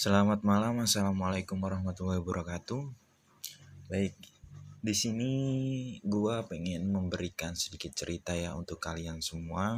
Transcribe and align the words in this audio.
Selamat 0.00 0.40
malam, 0.40 0.80
assalamualaikum 0.80 1.60
warahmatullahi 1.60 2.24
wabarakatuh. 2.24 2.88
Baik, 3.92 4.16
di 4.80 4.96
sini 4.96 5.32
gua 6.00 6.40
pengen 6.48 6.88
memberikan 6.88 7.52
sedikit 7.52 7.92
cerita 7.92 8.32
ya 8.32 8.56
untuk 8.56 8.80
kalian 8.80 9.20
semua. 9.20 9.76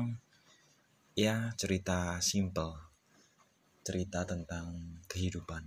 Ya, 1.18 1.50
cerita 1.58 2.22
simple, 2.22 2.70
cerita 3.82 4.22
tentang 4.22 5.02
kehidupan. 5.10 5.66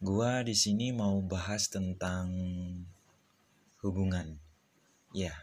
Gua 0.00 0.40
di 0.40 0.56
sini 0.56 0.88
mau 0.88 1.20
bahas 1.20 1.68
tentang 1.68 2.32
hubungan. 3.84 4.40
Ya, 5.12 5.36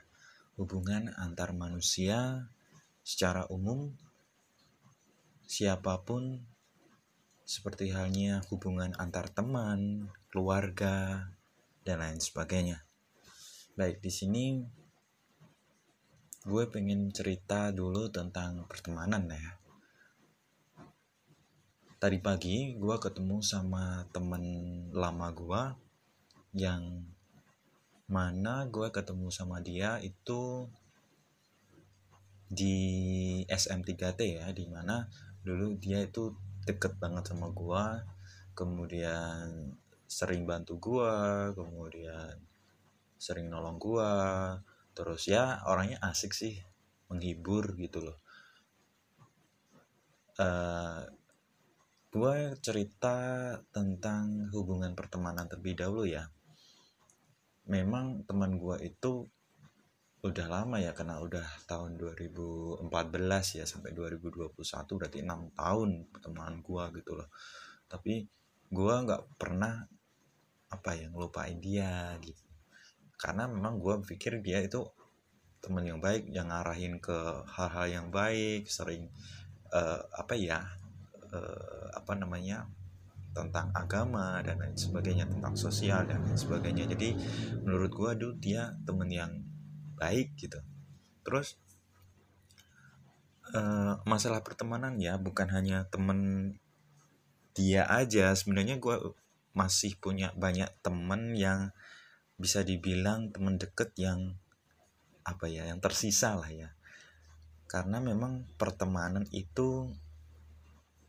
hubungan 0.58 1.14
antar 1.14 1.54
manusia 1.54 2.50
secara 3.06 3.46
umum 3.54 3.94
siapa 5.46 6.02
pun 6.02 6.55
seperti 7.46 7.94
halnya 7.94 8.42
hubungan 8.50 8.98
antar 8.98 9.30
teman, 9.30 10.10
keluarga, 10.34 11.30
dan 11.86 12.02
lain 12.02 12.18
sebagainya. 12.18 12.82
Baik, 13.78 14.02
di 14.02 14.10
sini 14.10 14.46
gue 16.42 16.64
pengen 16.74 17.14
cerita 17.14 17.70
dulu 17.70 18.10
tentang 18.10 18.66
pertemanan 18.66 19.30
ya. 19.30 19.62
Tadi 22.02 22.18
pagi 22.18 22.74
gue 22.74 22.98
ketemu 22.98 23.38
sama 23.46 24.10
temen 24.10 24.44
lama 24.90 25.30
gue 25.30 25.64
yang 26.58 27.06
mana 28.10 28.66
gue 28.70 28.90
ketemu 28.90 29.30
sama 29.30 29.62
dia 29.62 30.02
itu 30.02 30.66
di 32.50 32.78
SM3T 33.50 34.22
ya, 34.42 34.50
di 34.50 34.66
mana 34.66 35.06
dulu 35.46 35.78
dia 35.78 36.02
itu 36.02 36.34
deket 36.66 36.98
banget 36.98 37.30
sama 37.30 37.54
gua. 37.54 38.04
Kemudian 38.58 39.78
sering 40.06 40.46
bantu 40.46 40.78
gua 40.78 41.50
kemudian 41.54 42.42
sering 43.22 43.48
nolong 43.48 43.78
gua. 43.78 44.14
Terus 44.98 45.30
ya 45.30 45.62
orangnya 45.70 46.02
asik 46.02 46.34
sih 46.34 46.58
menghibur 47.08 47.78
gitu 47.78 48.02
loh. 48.02 48.18
Uh, 50.36 51.08
gua 52.12 52.58
cerita 52.60 53.16
tentang 53.72 54.52
hubungan 54.52 54.98
pertemanan 54.98 55.48
terlebih 55.48 55.80
dahulu 55.80 56.04
ya. 56.10 56.28
Memang 57.70 58.26
teman 58.26 58.58
gua 58.58 58.82
itu 58.82 59.30
udah 60.26 60.48
lama 60.50 60.82
ya 60.82 60.98
karena 60.98 61.22
udah 61.22 61.46
tahun 61.70 62.02
2014 62.02 62.90
ya 63.62 63.66
sampai 63.70 63.94
2021 63.94 64.58
berarti 64.98 65.22
enam 65.22 65.54
tahun 65.54 66.10
pertemanan 66.10 66.66
gua 66.66 66.90
gitu 66.98 67.14
loh. 67.14 67.30
Tapi 67.86 68.26
gua 68.74 69.06
nggak 69.06 69.38
pernah 69.38 69.86
apa 70.74 70.92
ya 70.98 71.14
ngelupain 71.14 71.62
dia 71.62 72.18
gitu. 72.26 72.42
Karena 73.22 73.46
memang 73.46 73.78
gua 73.78 74.02
pikir 74.02 74.42
dia 74.42 74.66
itu 74.66 74.82
teman 75.62 75.86
yang 75.86 76.02
baik 76.02 76.26
yang 76.34 76.50
ngarahin 76.50 76.98
ke 76.98 77.46
hal-hal 77.46 77.86
yang 77.86 78.08
baik 78.10 78.66
sering 78.66 79.10
uh, 79.74 80.02
apa 80.14 80.34
ya 80.34 80.62
uh, 81.34 81.86
apa 81.94 82.14
namanya 82.18 82.66
tentang 83.34 83.70
agama 83.78 84.42
dan 84.42 84.58
lain 84.58 84.78
sebagainya 84.78 85.30
tentang 85.30 85.54
sosial 85.54 86.02
dan 86.10 86.26
lain 86.26 86.38
sebagainya. 86.38 86.90
Jadi 86.90 87.14
menurut 87.62 87.94
gua 87.94 88.18
tuh 88.18 88.34
dia 88.42 88.74
temen 88.90 89.10
yang 89.14 89.34
baik 89.96 90.36
gitu. 90.38 90.60
Terus 91.26 91.58
uh, 93.56 94.00
masalah 94.04 94.44
pertemanan 94.46 95.00
ya 95.00 95.18
bukan 95.18 95.50
hanya 95.52 95.88
temen 95.90 96.54
dia 97.56 97.88
aja. 97.88 98.36
Sebenarnya 98.36 98.78
gue 98.78 99.16
masih 99.56 99.96
punya 99.98 100.36
banyak 100.36 100.68
temen 100.84 101.34
yang 101.34 101.72
bisa 102.36 102.68
dibilang 102.68 103.32
temen 103.32 103.56
deket 103.56 103.96
yang 103.96 104.36
apa 105.24 105.48
ya 105.48 105.66
yang 105.72 105.80
tersisa 105.80 106.36
lah 106.36 106.52
ya. 106.52 106.76
Karena 107.66 107.98
memang 108.04 108.46
pertemanan 108.60 109.26
itu 109.32 109.90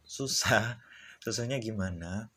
susah. 0.06 0.78
Susahnya 1.26 1.58
gimana 1.58 2.30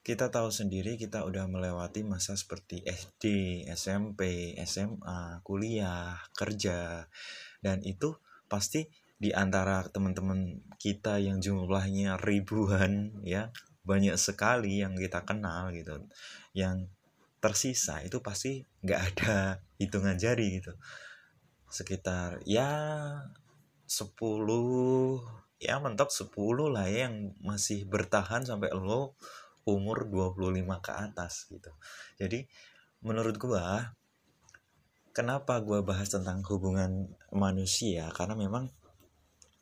kita 0.00 0.32
tahu 0.32 0.48
sendiri 0.48 0.96
kita 0.96 1.28
udah 1.28 1.44
melewati 1.44 2.00
masa 2.02 2.32
seperti 2.32 2.80
SD, 2.84 3.24
SMP, 3.68 4.52
SMA, 4.64 5.44
kuliah, 5.44 6.16
kerja, 6.32 7.04
dan 7.60 7.84
itu 7.84 8.16
pasti 8.48 8.88
di 9.20 9.36
antara 9.36 9.84
teman-teman 9.84 10.64
kita 10.80 11.20
yang 11.20 11.44
jumlahnya 11.44 12.16
ribuan 12.16 13.20
ya 13.20 13.52
banyak 13.84 14.16
sekali 14.16 14.80
yang 14.80 14.96
kita 14.96 15.28
kenal 15.28 15.68
gitu. 15.76 16.08
Yang 16.56 16.88
tersisa 17.44 18.00
itu 18.00 18.24
pasti 18.24 18.64
nggak 18.80 19.00
ada 19.12 19.60
hitungan 19.76 20.16
jari 20.16 20.60
gitu. 20.60 20.72
Sekitar 21.68 22.40
ya 22.48 22.72
10 23.84 24.16
ya 25.60 25.76
mentok 25.76 26.08
10 26.08 26.32
lah 26.72 26.88
ya 26.88 27.12
yang 27.12 27.36
masih 27.44 27.84
bertahan 27.84 28.48
sampai 28.48 28.72
lo 28.72 29.12
umur 29.68 30.08
25 30.08 30.80
ke 30.80 30.92
atas 30.92 31.48
gitu. 31.50 31.70
Jadi 32.16 32.44
menurut 33.04 33.36
gua 33.40 33.96
kenapa 35.10 35.60
gua 35.60 35.82
bahas 35.82 36.08
tentang 36.12 36.44
hubungan 36.46 37.10
manusia 37.32 38.08
karena 38.12 38.36
memang 38.36 38.68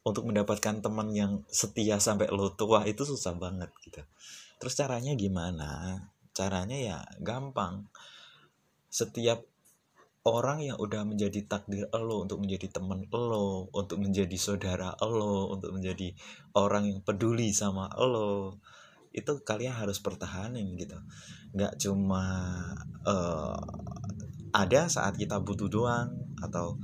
untuk 0.07 0.25
mendapatkan 0.25 0.81
teman 0.81 1.13
yang 1.13 1.45
setia 1.53 2.01
sampai 2.01 2.33
lo 2.33 2.57
tua 2.57 2.89
itu 2.89 3.05
susah 3.05 3.37
banget 3.37 3.69
gitu. 3.85 4.01
Terus 4.59 4.75
caranya 4.75 5.13
gimana? 5.15 6.01
Caranya 6.33 6.79
ya 6.79 6.99
gampang. 7.21 7.87
Setiap 8.89 9.45
orang 10.25 10.65
yang 10.65 10.77
udah 10.81 11.05
menjadi 11.05 11.45
takdir 11.45 11.89
lo 11.93 12.25
untuk 12.25 12.41
menjadi 12.41 12.69
teman 12.81 13.05
lo, 13.13 13.69
untuk 13.73 14.01
menjadi 14.01 14.37
saudara 14.37 14.97
lo, 15.05 15.53
untuk 15.53 15.77
menjadi 15.77 16.13
orang 16.57 16.89
yang 16.89 17.01
peduli 17.05 17.53
sama 17.53 17.89
lo, 17.97 18.61
itu 19.13 19.33
kalian 19.43 19.75
harus 19.75 19.99
pertahanin 19.99 20.77
gitu. 20.77 20.99
Nggak 21.55 21.81
cuma 21.81 22.25
uh, 23.05 23.59
ada 24.53 24.89
saat 24.89 25.17
kita 25.17 25.41
butuh 25.41 25.69
doang 25.69 26.13
atau 26.41 26.79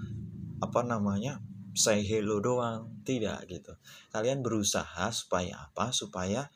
apa 0.60 0.80
namanya 0.86 1.40
say 1.74 2.00
hello 2.06 2.38
doang 2.38 3.02
tidak 3.02 3.44
gitu. 3.50 3.74
Kalian 4.14 4.40
berusaha 4.40 5.10
supaya 5.10 5.68
apa? 5.68 5.90
Supaya 5.90 6.48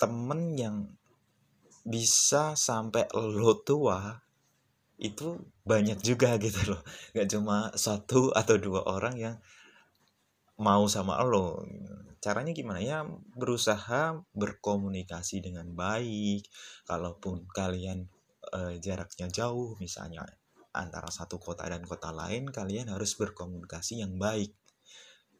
temen 0.00 0.58
yang 0.58 0.76
bisa 1.82 2.54
sampai 2.58 3.06
lo 3.14 3.58
tua 3.62 4.22
itu 5.02 5.34
banyak 5.66 5.98
juga 6.02 6.34
gitu 6.44 6.74
loh. 6.74 6.82
Nggak 7.14 7.28
cuma 7.30 7.70
satu 7.74 8.32
atau 8.32 8.56
dua 8.58 8.82
orang 8.86 9.14
yang 9.18 9.36
mau 10.62 10.86
sama 10.86 11.18
lo 11.26 11.66
caranya 12.22 12.54
gimana 12.54 12.78
ya 12.78 13.02
berusaha 13.34 14.14
berkomunikasi 14.30 15.42
dengan 15.42 15.74
baik 15.74 16.46
kalaupun 16.86 17.50
kalian 17.50 18.06
e, 18.46 18.78
jaraknya 18.78 19.26
jauh 19.26 19.74
misalnya 19.82 20.22
antara 20.70 21.10
satu 21.10 21.42
kota 21.42 21.66
dan 21.66 21.82
kota 21.82 22.14
lain 22.14 22.46
kalian 22.46 22.94
harus 22.94 23.18
berkomunikasi 23.18 24.06
yang 24.06 24.22
baik 24.22 24.54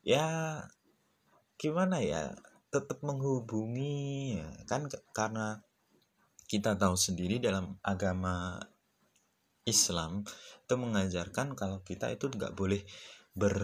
ya 0.02 0.58
gimana 1.54 2.02
ya 2.02 2.34
tetap 2.74 2.98
menghubungi 3.06 4.42
ya. 4.42 4.50
kan 4.66 4.90
karena 5.14 5.62
kita 6.50 6.74
tahu 6.74 6.98
sendiri 6.98 7.38
dalam 7.38 7.78
agama 7.86 8.58
Islam 9.62 10.26
itu 10.66 10.74
mengajarkan 10.74 11.54
kalau 11.54 11.86
kita 11.86 12.10
itu 12.10 12.26
nggak 12.26 12.58
boleh 12.58 12.82
ber 13.38 13.54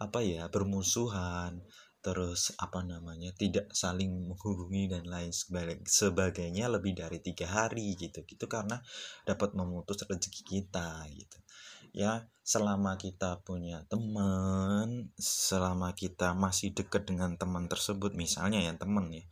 apa 0.00 0.24
ya 0.24 0.48
bermusuhan 0.48 1.60
terus 2.00 2.56
apa 2.56 2.80
namanya 2.80 3.32
tidak 3.36 3.68
saling 3.76 4.08
menghubungi 4.28 4.88
dan 4.88 5.04
lain 5.04 5.32
sebagainya 5.84 6.72
lebih 6.72 6.96
dari 6.96 7.20
tiga 7.20 7.46
hari 7.48 7.96
gitu. 7.96 8.24
Gitu 8.24 8.44
karena 8.48 8.80
dapat 9.28 9.52
memutus 9.52 10.00
rezeki 10.08 10.42
kita 10.44 11.04
gitu. 11.12 11.38
Ya 11.92 12.28
selama 12.50 12.98
kita 12.98 13.46
punya 13.46 13.86
teman 13.86 15.14
selama 15.20 15.94
kita 15.94 16.34
masih 16.34 16.74
dekat 16.74 17.06
dengan 17.06 17.38
teman 17.38 17.70
tersebut 17.70 18.16
misalnya 18.18 18.58
ya 18.58 18.74
teman 18.74 19.06
ya 19.14 19.24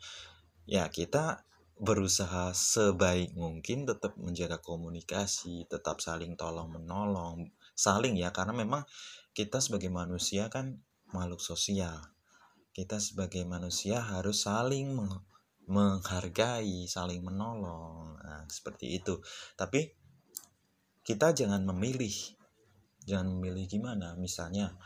ya 0.68 0.84
kita 0.86 1.42
berusaha 1.78 2.54
sebaik 2.54 3.34
mungkin 3.34 3.86
tetap 3.86 4.14
menjaga 4.18 4.62
komunikasi 4.62 5.66
tetap 5.66 5.98
saling 5.98 6.38
tolong 6.38 6.70
menolong 6.70 7.50
saling 7.74 8.14
ya 8.18 8.34
karena 8.34 8.54
memang 8.54 8.82
kita 9.34 9.62
sebagai 9.62 9.90
manusia 9.90 10.50
kan 10.50 10.82
makhluk 11.14 11.38
sosial 11.38 12.17
kita 12.78 13.02
sebagai 13.02 13.42
manusia 13.42 13.98
harus 13.98 14.46
saling 14.46 14.94
menghargai, 15.66 16.86
saling 16.86 17.26
menolong. 17.26 18.14
Nah, 18.22 18.46
seperti 18.46 19.02
itu. 19.02 19.18
Tapi 19.58 19.90
kita 21.02 21.34
jangan 21.34 21.66
memilih. 21.66 22.14
Jangan 23.02 23.34
memilih 23.34 23.66
gimana? 23.66 24.14
Misalnya, 24.14 24.78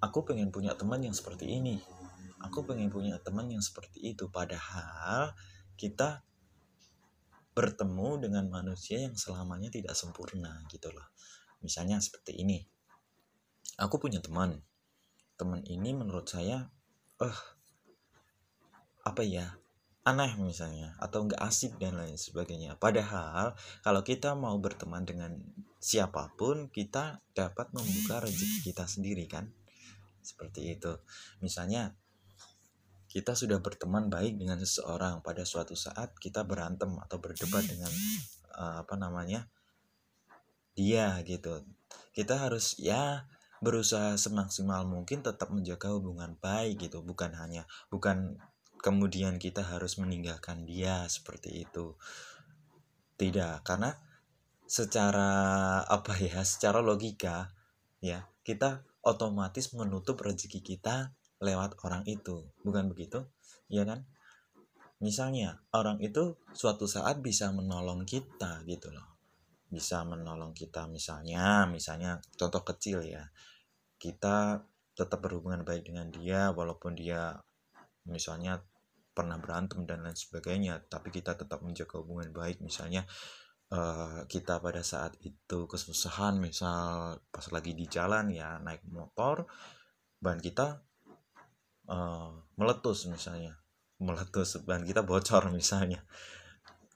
aku 0.00 0.24
pengen 0.24 0.48
punya 0.48 0.72
teman 0.72 1.04
yang 1.04 1.12
seperti 1.12 1.60
ini. 1.60 1.76
aku 2.44 2.60
pengen 2.68 2.92
punya 2.92 3.16
teman 3.24 3.48
yang 3.48 3.64
seperti 3.64 4.04
itu 4.04 4.28
padahal 4.28 5.32
kita 5.80 6.20
bertemu 7.56 8.20
dengan 8.20 8.52
manusia 8.52 9.00
yang 9.00 9.16
selamanya 9.16 9.72
tidak 9.72 9.96
sempurna 9.96 10.60
gitu 10.68 10.92
loh 10.92 11.08
misalnya 11.64 11.96
seperti 12.04 12.36
ini 12.36 12.60
aku 13.80 13.96
punya 13.96 14.20
teman 14.20 14.60
teman 15.40 15.64
ini 15.64 15.96
menurut 15.96 16.28
saya 16.28 16.68
uh, 17.24 17.38
apa 19.04 19.22
ya? 19.24 19.56
Aneh 20.04 20.36
misalnya 20.36 20.92
atau 21.00 21.24
enggak 21.24 21.40
asik 21.40 21.80
dan 21.80 21.96
lain 21.96 22.20
sebagainya. 22.20 22.76
Padahal 22.76 23.56
kalau 23.80 24.04
kita 24.04 24.36
mau 24.36 24.60
berteman 24.60 25.08
dengan 25.08 25.32
siapa 25.80 26.28
pun 26.36 26.68
kita 26.68 27.24
dapat 27.32 27.72
membuka 27.72 28.20
rezeki 28.20 28.68
kita 28.68 28.84
sendiri 28.84 29.24
kan? 29.24 29.48
Seperti 30.20 30.76
itu. 30.76 30.92
Misalnya 31.40 31.96
kita 33.08 33.32
sudah 33.32 33.62
berteman 33.64 34.12
baik 34.12 34.36
dengan 34.36 34.60
seseorang 34.60 35.24
pada 35.24 35.46
suatu 35.46 35.72
saat 35.72 36.18
kita 36.20 36.44
berantem 36.44 36.98
atau 37.00 37.16
berdebat 37.22 37.64
dengan 37.64 37.92
uh, 38.60 38.84
apa 38.84 38.94
namanya 38.98 39.48
dia 40.74 41.16
gitu. 41.22 41.62
Kita 42.12 42.44
harus 42.44 42.76
ya 42.76 43.24
berusaha 43.62 44.18
semaksimal 44.18 44.86
mungkin 44.88 45.22
tetap 45.22 45.50
menjaga 45.54 45.92
hubungan 45.94 46.34
baik 46.40 46.88
gitu. 46.88 47.04
Bukan 47.04 47.36
hanya 47.38 47.68
bukan 47.92 48.38
kemudian 48.82 49.38
kita 49.38 49.62
harus 49.62 49.96
meninggalkan 50.00 50.66
dia 50.66 51.06
seperti 51.06 51.66
itu. 51.68 51.94
Tidak 53.14 53.62
karena 53.62 53.94
secara 54.64 55.30
apa 55.86 56.16
ya 56.18 56.40
secara 56.42 56.80
logika 56.80 57.52
ya 58.00 58.26
kita 58.42 58.82
otomatis 59.04 59.70
menutup 59.76 60.18
rezeki 60.20 60.60
kita 60.64 61.14
lewat 61.38 61.78
orang 61.84 62.02
itu. 62.08 62.48
Bukan 62.64 62.90
begitu? 62.90 63.28
Ya 63.70 63.84
kan? 63.84 64.08
Misalnya 64.98 65.60
orang 65.70 66.00
itu 66.00 66.40
suatu 66.56 66.88
saat 66.88 67.20
bisa 67.20 67.52
menolong 67.52 68.08
kita 68.08 68.64
gitu 68.64 68.88
loh 68.88 69.13
bisa 69.74 70.06
menolong 70.06 70.54
kita. 70.54 70.86
Misalnya 70.86 71.66
misalnya 71.66 72.22
contoh 72.38 72.62
kecil 72.62 73.02
ya 73.02 73.26
kita 73.98 74.62
tetap 74.94 75.18
berhubungan 75.18 75.66
baik 75.66 75.90
dengan 75.90 76.06
dia 76.14 76.54
walaupun 76.54 76.94
dia 76.94 77.34
misalnya 78.06 78.62
pernah 79.10 79.38
berantem 79.42 79.82
dan 79.86 80.06
lain 80.06 80.14
sebagainya 80.14 80.86
tapi 80.86 81.10
kita 81.10 81.34
tetap 81.34 81.66
menjaga 81.66 81.98
hubungan 81.98 82.30
baik. 82.30 82.62
Misalnya 82.62 83.02
uh, 83.74 84.22
kita 84.30 84.62
pada 84.62 84.86
saat 84.86 85.18
itu 85.26 85.66
kesusahan 85.66 86.38
misal 86.38 87.18
pas 87.34 87.46
lagi 87.50 87.74
di 87.74 87.90
jalan 87.90 88.30
ya 88.30 88.62
naik 88.62 88.86
motor 88.86 89.50
ban 90.22 90.38
kita 90.38 90.86
uh, 91.90 92.30
meletus 92.54 93.10
misalnya. 93.10 93.58
Meletus 93.98 94.62
ban 94.62 94.86
kita 94.86 95.02
bocor 95.02 95.50
misalnya 95.50 96.02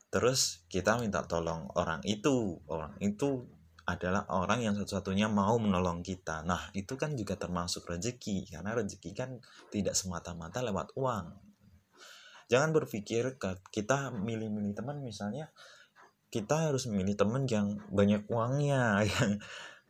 terus 0.08 0.64
kita 0.72 0.96
minta 1.00 1.24
tolong 1.24 1.68
orang 1.76 2.00
itu. 2.04 2.58
Orang 2.68 2.96
itu 3.00 3.44
adalah 3.88 4.28
orang 4.28 4.60
yang 4.60 4.74
satu-satunya 4.76 5.32
mau 5.32 5.56
menolong 5.56 6.04
kita. 6.04 6.44
Nah, 6.44 6.68
itu 6.76 7.00
kan 7.00 7.16
juga 7.16 7.40
termasuk 7.40 7.88
rezeki, 7.88 8.52
karena 8.52 8.76
rezeki 8.76 9.10
kan 9.16 9.40
tidak 9.72 9.96
semata-mata 9.96 10.60
lewat 10.60 10.92
uang, 10.92 11.32
jangan 12.52 12.72
berpikir 12.76 13.40
kita 13.72 14.12
milih-milih 14.12 14.76
teman 14.76 15.00
misalnya 15.04 15.52
kita 16.28 16.68
harus 16.68 16.84
memilih 16.88 17.16
teman 17.16 17.48
yang 17.48 17.80
banyak 17.88 18.24
uangnya 18.28 19.00
yang 19.16 19.40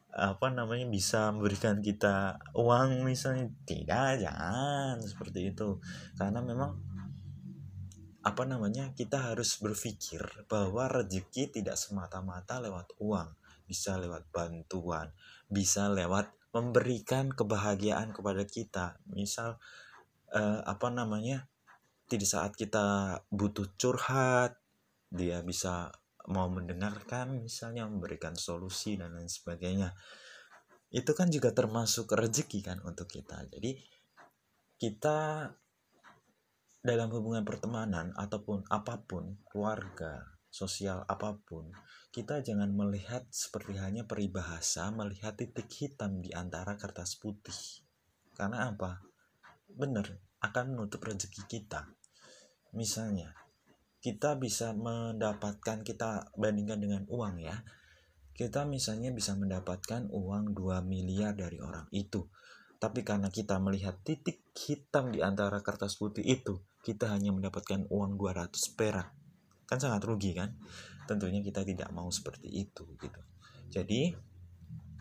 apa 0.09 0.51
namanya 0.51 0.87
bisa 0.91 1.31
memberikan 1.31 1.79
kita 1.79 2.43
uang 2.57 3.07
misalnya. 3.07 3.51
Tidak 3.67 4.23
jangan 4.23 4.99
seperti 5.03 5.55
itu. 5.55 5.79
Karena 6.19 6.43
memang 6.43 6.79
apa 8.29 8.45
namanya 8.45 8.93
kita 8.93 9.33
harus 9.33 9.57
berpikir 9.57 10.21
bahwa 10.53 10.85
rezeki 10.93 11.49
tidak 11.49 11.81
semata-mata 11.81 12.61
lewat 12.61 12.93
uang. 13.01 13.33
Bisa 13.65 14.01
lewat 14.01 14.29
bantuan 14.33 15.13
bisa 15.49 15.89
lewat 15.89 16.29
memberikan 16.53 17.33
kebahagiaan 17.33 18.13
kepada 18.13 18.45
kita. 18.45 19.01
Misal 19.09 19.57
eh, 20.33 20.61
apa 20.61 20.93
namanya 20.93 21.49
di 22.09 22.25
saat 22.25 22.57
kita 22.57 23.21
butuh 23.29 23.77
curhat 23.77 24.57
dia 25.09 25.45
bisa 25.45 25.93
mau 26.29 26.49
mendengarkan 26.53 27.41
misalnya 27.41 27.89
memberikan 27.89 28.37
solusi 28.37 29.01
dan 29.01 29.17
lain 29.17 29.29
sebagainya. 29.29 29.97
Itu 30.93 31.13
kan 31.17 31.33
juga 31.33 31.53
termasuk 31.53 32.13
rezeki 32.13 32.61
kan 32.65 32.79
untuk 32.85 33.09
kita. 33.09 33.45
Jadi 33.49 33.77
kita 34.77 35.49
dalam 36.79 37.11
hubungan 37.11 37.43
pertemanan 37.43 38.15
ataupun 38.15 38.63
apa 38.71 39.03
pun 39.03 39.43
keluarga 39.51 40.39
sosial 40.49 41.05
apa 41.05 41.37
pun 41.45 41.69
kita 42.09 42.41
jangan 42.41 42.73
melihat 42.73 43.29
seperti 43.29 43.77
hanya 43.77 44.09
peribahasa 44.09 44.89
melihat 44.91 45.37
titik 45.37 45.69
hitam 45.69 46.25
di 46.25 46.33
antara 46.33 46.81
kertas 46.81 47.21
putih. 47.21 47.85
Karena 48.33 48.73
apa? 48.73 49.05
Benar 49.69 50.09
akan 50.41 50.75
menutup 50.75 51.05
rezeki 51.05 51.45
kita. 51.47 51.93
Misalnya 52.73 53.37
kita 54.01 54.41
bisa 54.41 54.73
mendapatkan 54.73 55.85
kita 55.85 56.33
bandingkan 56.39 56.81
dengan 56.81 57.03
uang 57.13 57.45
ya. 57.45 57.61
Kita 58.33 58.65
misalnya 58.65 59.11
bisa 59.11 59.35
mendapatkan 59.35 60.09
uang 60.09 60.55
2 60.55 60.81
miliar 60.87 61.35
dari 61.35 61.59
orang 61.59 61.91
itu 61.91 62.25
tapi 62.79 63.03
karena 63.03 63.27
kita 63.27 63.59
melihat 63.59 63.99
titik 64.07 64.47
hitam 64.55 65.11
di 65.11 65.19
antara 65.19 65.59
kertas 65.63 65.99
putih 65.99 66.23
itu 66.23 66.63
kita 66.83 67.11
hanya 67.11 67.35
mendapatkan 67.35 67.91
uang 67.91 68.15
200 68.15 68.55
perak. 68.79 69.11
Kan 69.67 69.79
sangat 69.83 70.07
rugi 70.07 70.33
kan? 70.33 70.55
Tentunya 71.11 71.43
kita 71.43 71.67
tidak 71.67 71.91
mau 71.91 72.07
seperti 72.09 72.49
itu 72.49 72.87
gitu. 72.97 73.21
Jadi 73.69 74.15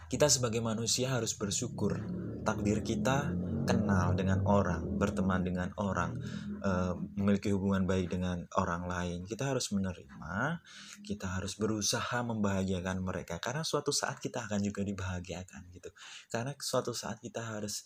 kita 0.10 0.28
sebagai 0.28 0.60
manusia 0.60 1.14
harus 1.14 1.38
bersyukur 1.38 2.02
takdir 2.44 2.82
kita 2.82 3.32
kenal 3.68 4.16
dengan 4.16 4.40
orang, 4.48 4.96
berteman 4.96 5.44
dengan 5.44 5.70
orang, 5.76 6.16
e, 6.64 6.72
memiliki 7.20 7.52
hubungan 7.52 7.84
baik 7.84 8.08
dengan 8.08 8.48
orang 8.56 8.88
lain. 8.88 9.20
Kita 9.28 9.52
harus 9.52 9.76
menerima, 9.76 10.64
kita 11.04 11.36
harus 11.36 11.60
berusaha 11.60 12.24
membahagiakan 12.24 13.04
mereka 13.04 13.44
karena 13.44 13.68
suatu 13.68 13.92
saat 13.92 14.24
kita 14.24 14.48
akan 14.48 14.64
juga 14.64 14.88
dibahagiakan 14.88 15.68
gitu. 15.76 15.92
Karena 16.32 16.56
suatu 16.56 16.96
saat 16.96 17.20
kita 17.20 17.44
harus 17.44 17.84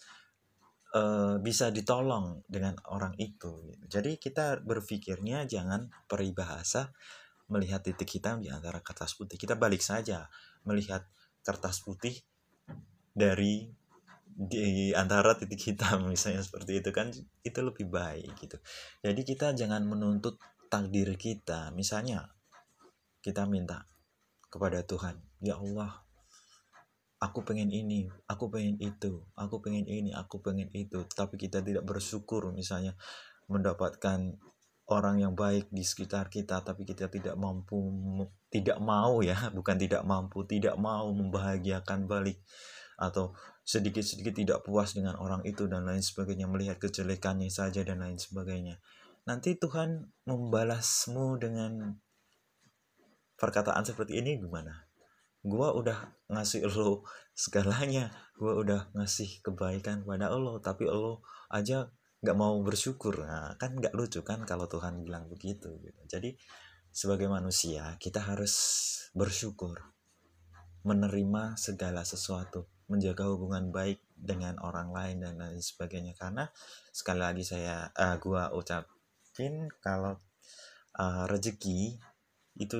e, 0.94 1.02
bisa 1.42 1.74
ditolong 1.74 2.46
dengan 2.46 2.78
orang 2.94 3.18
itu. 3.18 3.66
Gitu. 3.74 3.84
Jadi 3.90 4.12
kita 4.22 4.62
berpikirnya 4.62 5.50
jangan 5.50 5.90
peribahasa 6.06 6.94
melihat 7.52 7.84
titik 7.84 8.08
hitam 8.08 8.40
di 8.40 8.48
antara 8.54 8.80
kertas 8.80 9.18
putih. 9.18 9.36
Kita 9.36 9.58
balik 9.60 9.84
saja 9.84 10.30
melihat 10.64 11.04
kertas 11.44 11.84
putih 11.84 12.16
dari 13.12 13.81
di 14.36 14.96
antara 14.96 15.36
titik 15.36 15.60
hitam 15.60 16.08
misalnya 16.14 16.42
seperti 16.42 16.80
itu 16.80 16.90
kan 16.96 17.12
itu 17.44 17.60
lebih 17.60 17.88
baik 17.92 18.34
gitu. 18.40 18.58
Jadi 19.04 19.22
kita 19.28 19.54
jangan 19.54 19.84
menuntut 19.84 20.40
takdir 20.72 21.14
kita. 21.20 21.70
Misalnya 21.76 22.32
kita 23.22 23.46
minta 23.46 23.86
kepada 24.52 24.84
Tuhan 24.84 25.16
ya 25.40 25.56
Allah 25.56 26.04
aku 27.22 27.46
pengen 27.46 27.70
ini 27.70 28.10
aku 28.26 28.50
pengen 28.50 28.82
itu 28.82 29.22
aku 29.38 29.62
pengen 29.62 29.86
ini 29.86 30.12
aku 30.16 30.42
pengen 30.42 30.72
itu. 30.74 31.04
Tapi 31.06 31.38
kita 31.38 31.62
tidak 31.62 31.86
bersyukur 31.86 32.50
misalnya 32.52 32.98
mendapatkan 33.52 34.40
orang 34.92 35.24
yang 35.24 35.34
baik 35.34 35.72
di 35.72 35.88
sekitar 35.88 36.28
kita 36.28 36.60
tapi 36.62 36.84
kita 36.84 37.08
tidak 37.08 37.40
mampu 37.40 37.80
tidak 38.52 38.78
mau 38.84 39.24
ya 39.24 39.38
bukan 39.58 39.76
tidak 39.80 40.04
mampu 40.04 40.44
tidak 40.44 40.76
mau 40.76 41.08
membahagiakan 41.16 42.06
balik 42.12 42.44
atau 43.02 43.34
sedikit-sedikit 43.66 44.38
tidak 44.38 44.60
puas 44.62 44.94
dengan 44.94 45.18
orang 45.18 45.42
itu 45.42 45.66
dan 45.66 45.90
lain 45.90 46.06
sebagainya 46.06 46.46
melihat 46.46 46.78
kejelekannya 46.78 47.50
saja 47.50 47.82
dan 47.82 48.06
lain 48.06 48.22
sebagainya. 48.22 48.78
Nanti 49.26 49.58
Tuhan 49.58 50.06
membalasmu 50.30 51.42
dengan 51.42 51.98
perkataan 53.42 53.82
seperti 53.82 54.22
ini 54.22 54.38
gimana? 54.38 54.86
Gua 55.42 55.74
udah 55.74 55.98
ngasih 56.30 56.70
lo 56.70 57.02
segalanya 57.34 58.14
gua 58.38 58.62
udah 58.62 58.94
ngasih 58.94 59.42
kebaikan 59.42 60.06
pada 60.06 60.30
Allah 60.30 60.62
tapi 60.62 60.86
Allah 60.86 61.18
aja 61.50 61.90
nggak 62.22 62.38
mau 62.38 62.54
bersyukur. 62.62 63.26
Nah, 63.26 63.58
kan 63.58 63.74
nggak 63.74 63.98
lucu 63.98 64.22
kan 64.22 64.46
kalau 64.46 64.70
Tuhan 64.70 65.02
bilang 65.02 65.26
begitu 65.26 65.74
gitu. 65.82 66.02
Jadi 66.06 66.38
sebagai 66.94 67.26
manusia 67.26 67.98
kita 67.98 68.22
harus 68.22 68.54
bersyukur 69.18 69.80
menerima 70.86 71.58
segala 71.58 72.02
sesuatu 72.06 72.70
menjaga 72.92 73.32
hubungan 73.32 73.72
baik 73.72 74.04
dengan 74.12 74.60
orang 74.60 74.92
lain 74.92 75.24
dan 75.24 75.40
lain 75.40 75.64
sebagainya. 75.64 76.12
Karena 76.20 76.52
sekali 76.92 77.24
lagi 77.24 77.48
saya 77.48 77.88
uh, 77.96 78.20
gua 78.20 78.52
ucapin 78.52 79.72
kalau 79.80 80.20
uh, 81.00 81.24
rezeki 81.32 81.96
itu 82.60 82.78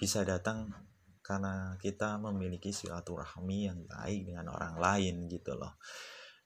bisa 0.00 0.24
datang 0.24 0.72
karena 1.20 1.76
kita 1.76 2.16
memiliki 2.16 2.72
silaturahmi 2.72 3.68
yang 3.68 3.84
baik 3.84 4.32
dengan 4.32 4.48
orang 4.56 4.80
lain 4.80 5.28
gitu 5.28 5.52
loh. 5.54 5.76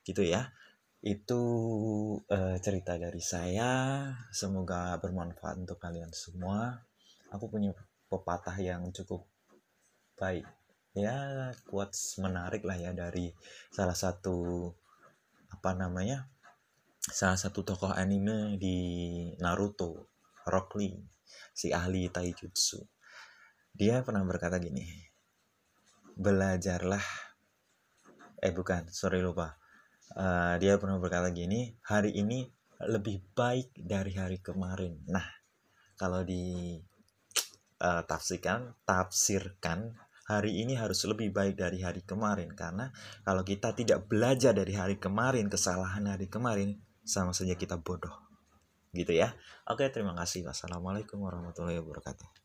Gitu 0.03 0.27
ya. 0.27 0.51
Itu 0.99 1.41
uh, 2.27 2.59
cerita 2.59 2.99
dari 2.99 3.23
saya. 3.23 4.11
Semoga 4.35 4.99
bermanfaat 4.99 5.63
untuk 5.63 5.79
kalian 5.79 6.11
semua. 6.11 6.83
Aku 7.31 7.47
punya 7.47 7.71
pepatah 8.11 8.59
yang 8.59 8.91
cukup 8.91 9.25
baik 10.19 10.47
ya 10.95 11.51
quotes 11.67 12.23
menarik 12.23 12.63
lah 12.63 12.79
ya 12.79 12.95
dari 12.95 13.35
salah 13.75 13.99
satu 13.99 14.71
apa 15.51 15.71
namanya 15.75 16.31
salah 17.03 17.37
satu 17.37 17.67
tokoh 17.67 17.91
anime 17.91 18.55
di 18.57 18.79
Naruto 19.43 20.09
Rock 20.47 20.79
Lee 20.79 20.97
si 21.53 21.75
ahli 21.75 22.07
taijutsu. 22.09 22.79
Dia 23.75 24.07
pernah 24.07 24.23
berkata 24.23 24.63
gini 24.63 24.87
belajarlah. 26.15 27.03
Eh 28.39 28.55
bukan 28.55 28.87
sorry 28.95 29.19
lupa. 29.19 29.59
Uh, 30.15 30.55
dia 30.63 30.79
pernah 30.79 31.03
berkata 31.03 31.35
gini 31.35 31.75
hari 31.83 32.15
ini 32.15 32.47
lebih 32.87 33.19
baik 33.35 33.75
dari 33.75 34.15
hari 34.15 34.39
kemarin. 34.39 35.03
Nah 35.11 35.27
kalau 35.99 36.23
di 36.23 36.79
uh, 37.83 38.03
tafsirkan 38.07 38.79
tafsirkan 38.87 40.04
hari 40.25 40.65
ini 40.65 40.77
harus 40.77 41.05
lebih 41.05 41.33
baik 41.33 41.61
dari 41.61 41.81
hari 41.81 42.05
kemarin. 42.05 42.53
Karena 42.53 42.89
kalau 43.25 43.45
kita 43.45 43.73
tidak 43.77 44.09
belajar 44.09 44.53
dari 44.57 44.75
hari 44.77 44.97
kemarin 44.97 45.49
kesalahan 45.49 46.05
hari 46.09 46.29
kemarin 46.29 46.81
sama 47.05 47.33
saja 47.37 47.57
kita 47.57 47.81
bodoh. 47.81 48.13
Gitu 48.95 49.13
ya. 49.17 49.33
Oke 49.69 49.89
terima 49.93 50.17
kasih. 50.17 50.49
Wassalamualaikum 50.49 51.21
warahmatullahi 51.21 51.81
wabarakatuh 51.81 52.44